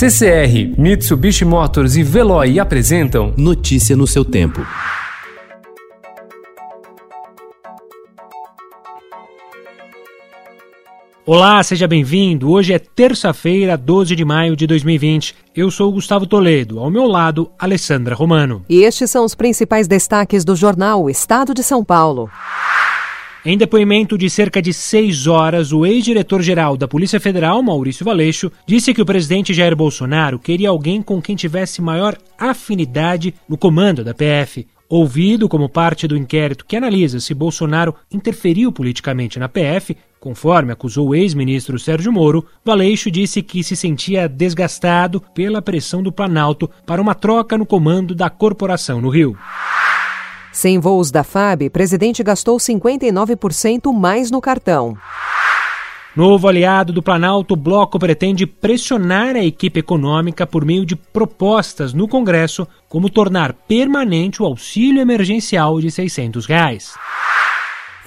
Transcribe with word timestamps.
CCR, 0.00 0.80
Mitsubishi 0.80 1.44
Motors 1.44 1.94
e 1.94 2.02
Veloy 2.02 2.58
apresentam 2.58 3.34
Notícia 3.36 3.94
no 3.94 4.06
seu 4.06 4.24
tempo. 4.24 4.66
Olá, 11.26 11.62
seja 11.62 11.86
bem-vindo. 11.86 12.50
Hoje 12.50 12.72
é 12.72 12.78
terça-feira, 12.78 13.76
12 13.76 14.16
de 14.16 14.24
maio 14.24 14.56
de 14.56 14.66
2020. 14.66 15.36
Eu 15.54 15.70
sou 15.70 15.92
Gustavo 15.92 16.26
Toledo, 16.26 16.80
ao 16.80 16.90
meu 16.90 17.06
lado, 17.06 17.50
Alessandra 17.58 18.14
Romano. 18.14 18.64
E 18.70 18.82
estes 18.82 19.10
são 19.10 19.26
os 19.26 19.34
principais 19.34 19.86
destaques 19.86 20.46
do 20.46 20.56
jornal 20.56 21.10
Estado 21.10 21.52
de 21.52 21.62
São 21.62 21.84
Paulo. 21.84 22.30
Em 23.42 23.56
depoimento 23.56 24.18
de 24.18 24.28
cerca 24.28 24.60
de 24.60 24.70
seis 24.70 25.26
horas, 25.26 25.72
o 25.72 25.86
ex-diretor-geral 25.86 26.76
da 26.76 26.86
Polícia 26.86 27.18
Federal, 27.18 27.62
Maurício 27.62 28.04
Valeixo, 28.04 28.52
disse 28.66 28.92
que 28.92 29.00
o 29.00 29.06
presidente 29.06 29.54
Jair 29.54 29.74
Bolsonaro 29.74 30.38
queria 30.38 30.68
alguém 30.68 31.00
com 31.00 31.22
quem 31.22 31.34
tivesse 31.34 31.80
maior 31.80 32.18
afinidade 32.38 33.32
no 33.48 33.56
comando 33.56 34.04
da 34.04 34.12
PF. 34.12 34.66
Ouvido 34.90 35.48
como 35.48 35.70
parte 35.70 36.06
do 36.06 36.18
inquérito 36.18 36.66
que 36.66 36.76
analisa 36.76 37.18
se 37.18 37.32
Bolsonaro 37.32 37.94
interferiu 38.12 38.70
politicamente 38.70 39.38
na 39.38 39.48
PF, 39.48 39.96
conforme 40.18 40.72
acusou 40.72 41.08
o 41.08 41.14
ex-ministro 41.14 41.78
Sérgio 41.78 42.12
Moro, 42.12 42.44
Valeixo 42.62 43.10
disse 43.10 43.40
que 43.40 43.64
se 43.64 43.74
sentia 43.74 44.28
desgastado 44.28 45.18
pela 45.32 45.62
pressão 45.62 46.02
do 46.02 46.12
Planalto 46.12 46.68
para 46.84 47.00
uma 47.00 47.14
troca 47.14 47.56
no 47.56 47.64
comando 47.64 48.14
da 48.14 48.28
corporação 48.28 49.00
no 49.00 49.08
Rio. 49.08 49.34
Sem 50.52 50.78
voos 50.80 51.10
da 51.10 51.22
FAB, 51.22 51.70
presidente 51.70 52.22
gastou 52.22 52.56
59% 52.56 53.92
mais 53.92 54.30
no 54.30 54.40
cartão. 54.40 54.96
Novo 56.16 56.48
aliado 56.48 56.92
do 56.92 57.00
Planalto, 57.00 57.54
o 57.54 57.56
Bloco 57.56 57.96
pretende 57.96 58.44
pressionar 58.44 59.36
a 59.36 59.44
equipe 59.44 59.78
econômica 59.78 60.44
por 60.44 60.64
meio 60.64 60.84
de 60.84 60.96
propostas 60.96 61.94
no 61.94 62.08
Congresso, 62.08 62.66
como 62.88 63.08
tornar 63.08 63.52
permanente 63.52 64.42
o 64.42 64.46
auxílio 64.46 65.00
emergencial 65.00 65.80
de 65.80 65.88
600 65.88 66.46
reais. 66.46 66.94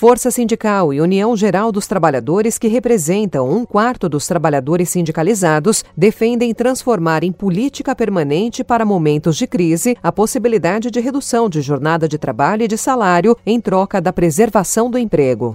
Força 0.00 0.30
Sindical 0.30 0.94
e 0.94 1.00
União 1.02 1.36
Geral 1.36 1.70
dos 1.70 1.86
Trabalhadores, 1.86 2.56
que 2.56 2.68
representam 2.68 3.50
um 3.50 3.66
quarto 3.66 4.08
dos 4.08 4.26
trabalhadores 4.26 4.88
sindicalizados, 4.88 5.84
defendem 5.94 6.54
transformar 6.54 7.22
em 7.22 7.30
política 7.30 7.94
permanente 7.94 8.64
para 8.64 8.82
momentos 8.82 9.36
de 9.36 9.46
crise 9.46 9.94
a 10.02 10.10
possibilidade 10.10 10.90
de 10.90 11.00
redução 11.00 11.50
de 11.50 11.60
jornada 11.60 12.08
de 12.08 12.16
trabalho 12.16 12.62
e 12.62 12.66
de 12.66 12.78
salário 12.78 13.36
em 13.44 13.60
troca 13.60 14.00
da 14.00 14.10
preservação 14.10 14.90
do 14.90 14.96
emprego. 14.96 15.54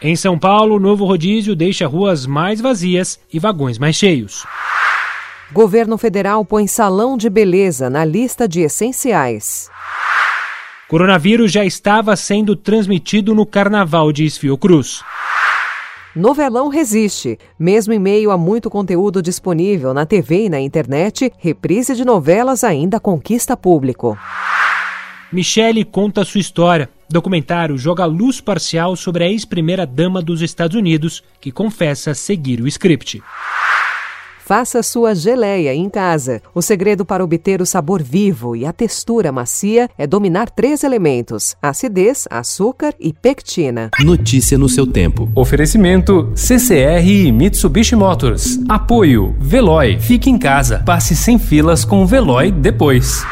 Em 0.00 0.16
São 0.16 0.38
Paulo, 0.38 0.76
o 0.76 0.80
novo 0.80 1.04
rodízio 1.04 1.54
deixa 1.54 1.86
ruas 1.86 2.24
mais 2.24 2.62
vazias 2.62 3.20
e 3.30 3.38
vagões 3.38 3.78
mais 3.78 3.94
cheios. 3.94 4.46
Governo 5.52 5.98
federal 5.98 6.46
põe 6.46 6.66
salão 6.66 7.14
de 7.14 7.28
beleza 7.28 7.90
na 7.90 8.06
lista 8.06 8.48
de 8.48 8.62
essenciais. 8.62 9.68
Coronavírus 10.88 11.52
já 11.52 11.66
estava 11.66 12.16
sendo 12.16 12.56
transmitido 12.56 13.34
no 13.34 13.44
carnaval 13.44 14.10
de 14.10 14.28
Fiocruz. 14.30 15.02
Novelão 16.16 16.68
resiste. 16.68 17.38
Mesmo 17.58 17.92
em 17.92 17.98
meio 17.98 18.30
a 18.30 18.38
muito 18.38 18.70
conteúdo 18.70 19.20
disponível 19.20 19.92
na 19.92 20.06
TV 20.06 20.46
e 20.46 20.48
na 20.48 20.58
internet, 20.58 21.30
reprise 21.36 21.94
de 21.94 22.06
novelas 22.06 22.64
ainda 22.64 22.98
conquista 22.98 23.54
público. 23.54 24.16
Michele 25.30 25.84
conta 25.84 26.24
sua 26.24 26.40
história. 26.40 26.88
Documentário 27.06 27.76
joga 27.76 28.06
luz 28.06 28.40
parcial 28.40 28.96
sobre 28.96 29.24
a 29.24 29.28
ex-primeira-dama 29.28 30.22
dos 30.22 30.40
Estados 30.40 30.74
Unidos, 30.74 31.22
que 31.38 31.52
confessa 31.52 32.14
seguir 32.14 32.62
o 32.62 32.66
script. 32.66 33.22
Faça 34.48 34.82
sua 34.82 35.14
geleia 35.14 35.74
em 35.74 35.90
casa. 35.90 36.40
O 36.54 36.62
segredo 36.62 37.04
para 37.04 37.22
obter 37.22 37.60
o 37.60 37.66
sabor 37.66 38.02
vivo 38.02 38.56
e 38.56 38.64
a 38.64 38.72
textura 38.72 39.30
macia 39.30 39.90
é 39.98 40.06
dominar 40.06 40.48
três 40.48 40.82
elementos: 40.82 41.54
acidez, 41.60 42.26
açúcar 42.30 42.94
e 42.98 43.12
pectina. 43.12 43.90
Notícia 44.00 44.56
no 44.56 44.66
seu 44.66 44.86
tempo. 44.86 45.30
Oferecimento 45.34 46.32
CCR 46.34 47.06
e 47.06 47.30
Mitsubishi 47.30 47.94
Motors. 47.94 48.58
Apoio 48.66 49.36
Veloy. 49.38 49.98
Fique 50.00 50.30
em 50.30 50.38
casa. 50.38 50.78
Passe 50.78 51.14
sem 51.14 51.38
filas 51.38 51.84
com 51.84 52.02
o 52.02 52.06
Veloy 52.06 52.50
depois. 52.50 53.22